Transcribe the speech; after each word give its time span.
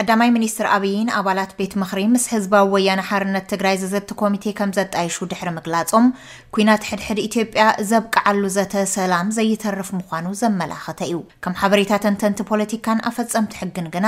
ቀዳማይ 0.00 0.30
ሚኒስትር 0.36 0.66
ኣብይን 0.76 1.08
ኣባላት 1.18 1.50
ቤት 1.58 1.72
ምክሪ 1.80 2.00
ምስ 2.12 2.22
ህዝባዊ 2.34 2.64
ወያነ 2.74 3.00
ሓርነት 3.08 3.44
ትግራይ 3.52 3.76
ዘዘቲ 3.82 4.08
ኮሚቴ 4.22 4.44
ከም 4.58 4.70
ዘጣይሹ 4.78 5.16
ድሕሪ 5.30 5.48
ምግላፆም 5.58 6.06
ኩናት 6.54 6.84
ሕድሕድ 6.90 7.18
ኢትዮጵያ 7.26 7.64
ዘብቃዓሉ 7.90 8.42
ዘተ 8.56 8.74
ሰላም 8.94 9.28
ዘይተርፍ 9.36 9.90
ምኳኑ 9.98 10.26
ዘመላክተ 10.42 11.00
እዩ 11.08 11.18
ከም 11.46 11.54
ሓበሬታ 11.60 11.92
ተንተንቲ 12.06 12.40
ፖለቲካን 12.50 13.02
ኣፈፀምቲ 13.10 13.52
ሕግን 13.60 13.86
ግና 13.96 14.06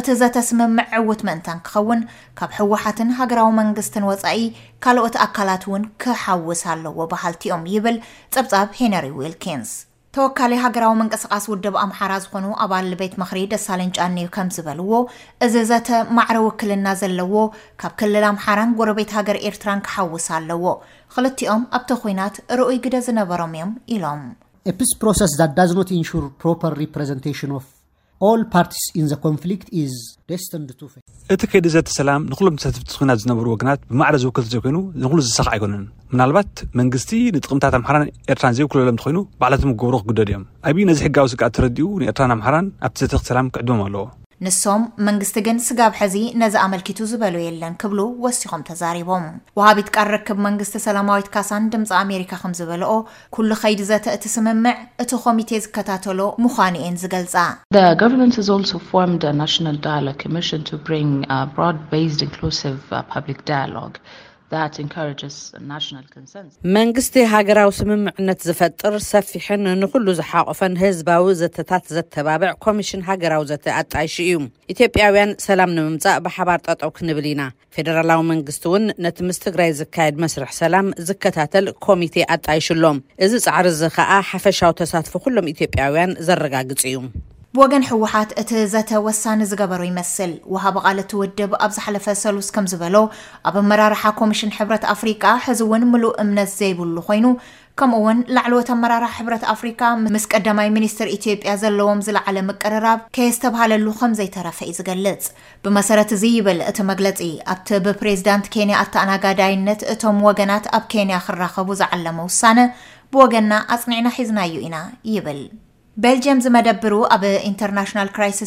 እቲ 0.00 0.08
ዘተ 0.22 0.36
ስምምዕ 0.50 0.86
ዕውት 1.02 1.22
መእንታን 1.28 1.60
ክኸውን 1.66 2.00
ካብ 2.40 2.50
ህወሓትን 2.60 3.12
ሃገራዊ 3.20 3.50
መንግስትን 3.60 4.06
ወፃኢ 4.10 4.42
ካልኦት 4.86 5.18
ኣካላት 5.26 5.66
እውን 5.70 5.84
ክሓውስ 6.04 6.62
ኣለዎ 6.76 6.98
ባህልቲኦም 7.14 7.64
ይብል 7.74 7.98
ፀብፃብ 8.36 8.70
ሄነሪ 8.80 9.08
ዊልኪንስ 9.18 9.74
ተወካለ 10.16 10.52
ሃገራዊ 10.64 10.92
ምንቅስቃስ 10.98 11.44
ውድብ 11.52 11.74
ኣምሓራ 11.84 12.12
ዝኾኑ 12.24 12.44
ኣባል 12.64 12.86
ልቤት 12.92 13.14
ምክሪ 13.20 13.38
ደሳለን 13.52 13.90
ጫንዩ 13.96 14.24
ከም 14.36 14.48
ዝበልዎ 14.56 15.00
እዚ 15.44 15.54
ዘተ 15.70 15.88
ማዕረ 16.18 16.36
ውክልና 16.46 16.86
ዘለዎ 17.00 17.34
ካብ 17.82 17.92
ክልል 18.02 18.24
ኣምሓራን 18.30 18.72
ጎረቤት 18.78 19.12
ሃገር 19.18 19.38
ኤርትራን 19.50 19.84
ክሓውሳ 19.88 20.26
ኣለዎ 20.38 20.64
ክልቲኦም 21.16 21.64
ኣብቲ 21.78 21.90
ኩናት 22.04 22.34
ርኡይ 22.60 22.78
ግደ 22.86 22.96
ዝነበሮም 23.08 23.54
እዮም 23.56 23.72
ኢሎምኤስ 23.96 24.92
ሮ 27.56 27.62
እቲ 31.34 31.42
ከይዲ 31.50 31.66
ዘቲ 31.74 31.88
ሰላም 31.98 32.22
ንኩሎም 32.30 32.56
ሰትፍቲኩናት 32.62 33.20
ዝነበሩ 33.22 33.46
ወገናት 33.54 33.80
ብማዕደ 33.90 34.16
ዝውክልቲ 34.22 34.48
ዘይኮይኑ 34.54 34.78
ንክሉ 35.02 35.18
ዝሰኽዕ 35.26 35.50
ኣይኮነን 35.54 35.84
ምናልባት 36.12 36.52
መንግስቲ 36.80 37.12
ንጥቕምታት 37.36 37.76
ኣምሓራን 37.80 38.08
ኤርትራን 38.34 38.56
ዘይብክለሎም 38.58 39.00
ትኮይኑ 39.02 39.20
በዕለቶም 39.42 39.74
ክገብሮ 39.76 39.96
ክግደድ 40.04 40.30
እዮም 40.32 40.46
ኣብዩ 40.70 40.86
ነዚ 40.90 40.98
ሕጋዊ 41.08 41.28
ስጋኣት 41.34 41.54
ተረድኡ 41.58 41.88
ንኤርትራን 42.02 42.34
ኣምሓራን 42.36 42.68
ኣብቲ 42.88 42.98
ዘተክት 43.06 43.28
ሰላም 43.32 43.50
ክዕድሞም 43.56 43.82
ኣለዎ 43.86 44.04
ንሶም 44.44 44.82
መንግስቲ 45.06 45.36
ግን 45.44 45.58
ስጋብ 45.66 45.92
ሐዚ 45.98 46.16
ነዚ 46.40 46.54
ኣመልኪቱ 46.64 46.98
ዝበለ 47.10 47.36
የለን 47.44 47.74
ክብሉ 47.82 48.00
ወሲኮም 48.24 48.64
ተዛሪቦም 48.68 49.24
ወሃቢት 49.58 49.88
ቃር 49.94 50.08
ርክብ 50.14 50.38
መንግስቲ 50.46 50.74
ሰላማዊት 50.86 51.28
ካሳን 51.34 51.70
ድምፂ 51.74 51.90
ኣሜሪካ 52.02 52.32
ከም 52.42 52.54
ዝበልኦ 52.58 52.92
ኩሉ 53.36 53.50
ከይዲ 53.62 53.80
ዘተ 53.90 54.06
እቲ 54.16 54.24
ስምምዕ 54.34 54.76
እቲ 55.04 55.10
ኮሚቴ 55.24 55.50
ዝከታተሎ 55.66 56.20
ምዃን 56.44 56.76
እኤን 56.82 56.96
ዝገልፃ 57.02 57.36
መንግስቲ 66.76 67.14
ሃገራዊ 67.32 67.70
ስምምዕነት 67.78 68.38
ዝፈጥር 68.48 68.94
ሰፊሕን 69.12 69.62
ንኩሉ 69.80 70.06
ዝሓቆፈን 70.18 70.74
ህዝባዊ 70.82 71.24
ዘተታት 71.40 71.84
ዘተባብዕ 71.96 72.52
ኮሚሽን 72.66 73.02
ሃገራዊ 73.08 73.42
ዘቲ 73.52 73.66
ኣጣይሺ 73.78 74.14
እዩ 74.26 74.34
ኢትዮጵያውያን 74.76 75.32
ሰላም 75.46 75.74
ንምምፃእ 75.78 76.20
ብሓባር 76.26 76.60
ጠጠው 76.68 76.92
ክንብል 76.98 77.26
ኢና 77.34 77.42
ፌደራላዊ 77.76 78.20
መንግስቲ 78.32 78.64
እውን 78.70 78.86
ነቲ 79.06 79.18
ምስ 79.28 79.38
ትግራይ 79.48 79.72
ዝካየድ 79.82 80.18
መስርሕ 80.24 80.52
ሰላም 80.62 80.88
ዝከታተል 81.10 81.68
ኮሚቴ 81.88 82.14
ኣጣይሽሎም 82.36 83.00
እዚ 83.26 83.34
ፃዕሪ 83.46 83.66
እዚ 83.76 83.82
ከዓ 83.98 84.10
ሓፈሻዊ 84.32 84.74
ተሳትፉ 84.82 85.14
ኩሎም 85.26 85.48
ኢትዮጵያውያን 85.54 86.16
ዘረጋግፅ 86.28 86.84
እዩ 86.90 86.96
ብወገን 87.56 87.84
ሕወሓት 87.88 88.30
እቲ 88.40 88.50
ዘተ 88.72 88.90
ወሳኒ 89.04 89.40
ዝገበሩ 89.50 89.82
ይመስል 89.88 90.32
ውሃበ 90.54 90.74
ቓል 90.84 90.98
እትውድብ 91.02 91.52
ኣብ 91.64 91.70
ዝሓለፈ 91.76 92.06
ሰሉስ 92.22 92.48
ከም 92.54 92.66
ዝበሎ 92.72 92.94
ኣብ 93.48 93.54
ኣመራርሓ 93.60 94.02
ኮሚሽን 94.18 94.50
ሕብረት 94.56 94.84
ኣፍሪቃ 94.94 95.22
ህዚ 95.46 95.60
እውን 95.66 95.84
ሙሉእ 95.92 96.12
እምነት 96.22 96.50
ዘይብሉ 96.58 96.96
ኮይኑ 97.08 97.26
ከምኡ 97.80 97.96
እውን 98.02 98.18
ላዕለዎት 98.36 98.68
ኣመራርሓ 98.76 99.10
ሕብረት 99.20 99.44
ኣፍሪካ 99.54 99.80
ምስ 100.14 100.24
ቀዳማይ 100.38 100.68
ሚኒስትር 100.78 101.08
ኢትዮጵያ 101.16 101.52
ዘለዎም 101.64 102.00
ዝለዓለ 102.08 102.36
ምቀርራብ 102.50 103.00
ከየ 103.18 103.28
ዝተብሃለሉ 103.36 103.86
ከምዘይተረፈ 104.00 104.58
እዩ 104.70 104.76
ዝገልጽ 104.80 105.24
ብመሰረት 105.66 106.12
እዚ 106.18 106.22
ይብል 106.36 106.60
እቲ 106.70 106.78
መግለፂ 106.92 107.20
ኣብቲ 107.54 107.68
ብፕሬዚዳንት 107.86 108.48
ኬንያ 108.56 108.76
ኣተኣናጋዳይነት 108.86 109.82
እቶም 109.94 110.18
ወገናት 110.30 110.66
ኣብ 110.78 110.86
ኬንያ 110.94 111.20
ክራኸቡ 111.28 111.68
ዝዓለመ 111.82 112.18
ውሳነ 112.32 112.58
ብወገና 113.14 113.52
ኣጽኒዕና 113.76 114.08
ሒዝናእዩ 114.18 114.56
ኢና 114.68 114.78
ይብል 115.14 115.40
በልጅየም 116.04 116.40
ዝመደብሩ 116.44 116.94
ኣብ 117.14 117.22
ኢተርና 117.50 117.80
ራስ 118.20 118.38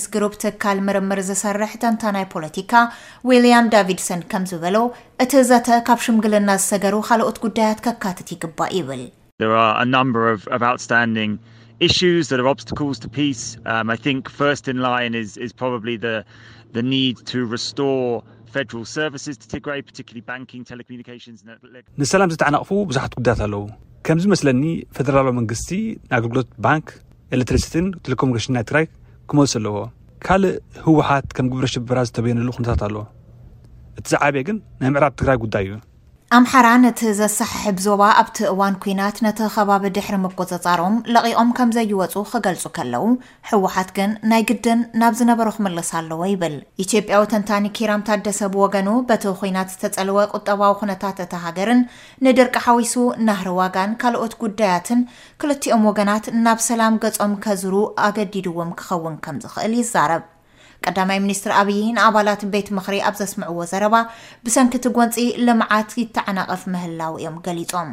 ትካል 0.43 0.77
ምርምር 0.87 1.19
ዝሰርሕ 1.29 1.71
ተንታናይ 1.83 2.25
ፖለቲካ 2.33 2.73
ሊም 3.45 3.65
ዳቪድሰን 3.73 4.21
ከምዝበሎ 4.31 4.77
እቲ 5.23 5.33
ዘተ 5.51 5.67
ካብ 5.87 5.99
ሽምግልና 6.07 6.49
ዝሰገሩ 6.63 6.95
ካልኦት 7.07 7.37
ጉዳያት 7.45 7.79
ከካትት 7.87 8.29
ይግባእ 8.35 8.71
ይብል 8.77 9.03
ዙ 9.39 9.41
ራ 26.13 26.15
ግሎት 26.29 26.49
ኤሌትሪሲቲን 27.35 27.87
ቴሌኮሙኒሽን 28.05 28.53
ናይ 28.57 28.63
ትግራይ 28.67 28.85
ክመሱ 29.31 29.53
ኣለዎ 29.59 29.75
ካልእ 30.25 30.55
ህወሓት 30.85 31.25
ከም 31.37 31.47
ግብሪ 31.51 31.65
ሽበራ 31.73 31.99
ዝተበየኑሉ 32.07 32.49
ክነታት 32.55 32.81
ኣለዎ 32.87 33.03
እቲ 33.99 34.05
ዝዓበየ 34.13 34.43
ግን 34.49 34.57
ናይ 34.79 34.89
ምዕራር 34.93 35.13
ትግራይ 35.19 35.37
ጉዳይ 35.43 35.65
እዩ 35.67 35.73
ኣምሓራ 36.37 36.67
ነቲ 36.81 36.99
ዘሳሓሕብዞባ 37.19 38.01
ኣብቲ 38.21 38.35
እዋን 38.49 38.75
ኩናት 38.81 39.15
ነቲ 39.25 39.39
ከባቢ 39.55 39.83
ድሕሪ 39.95 40.15
መቆፃፃሮም 40.25 40.95
ለቒቖም 41.13 41.49
ከም 41.57 41.69
ዘይወፁ 41.77 42.13
ክገልፁ 42.31 42.63
ከለዉ 42.75 43.05
ሕወሓት 43.51 43.89
ግን 43.97 44.11
ናይ 44.31 44.43
ግድን 44.49 44.79
ናብ 45.01 45.13
ዝነበሩ 45.19 45.47
ክምለስ 45.55 45.89
ኣለዎ 46.01 46.21
ይብል 46.33 46.55
ኢትዮጵያዊ 46.83 47.23
ተንታኒ 47.33 47.65
ኪራም 47.77 48.05
ታደሰብ 48.09 48.53
ወገኑ 48.63 48.91
በቲ 49.11 49.25
ኩናት 49.41 49.73
ዝተፀልወ 49.75 50.19
ቁጠባዊ 50.39 50.71
ኩነታት 50.81 51.19
እቲ 51.25 51.33
ሃገርን 51.45 51.81
ንድርቂ 52.27 52.55
ሓዊሱ 52.69 52.95
ናህሪ 53.29 53.49
ዋጋን 53.59 53.97
ካልኦት 54.03 54.35
ጉዳያትን 54.43 55.01
ክልቲኦም 55.43 55.87
ወገናት 55.91 56.27
ናብ 56.47 56.61
ሰላም 56.71 56.99
ገጾም 57.05 57.33
ከዝሩ 57.45 57.73
ኣገዲድዎም 58.09 58.73
ክኸውን 58.81 59.17
ከም 59.27 59.39
ዝኽእል 59.45 59.75
ይዛረብ 59.83 60.25
ቀዳማይ 60.85 61.17
ሚኒስትር 61.23 61.51
ኣብዪ 61.61 61.77
ንኣባላት 61.95 62.41
ቤት 62.53 62.67
ምክሪ 62.77 62.95
ኣብ 63.07 63.15
ዘስምዕዎ 63.21 63.59
ዘረባ 63.71 63.95
ብሰንኪቲ 64.45 64.85
ጎንፂ 64.97 65.15
ልምዓት 65.47 65.89
ይተዓናቐፍ 66.03 66.61
ምህላው 66.75 67.15
እዮም 67.21 67.37
ገሊፆም 67.47 67.91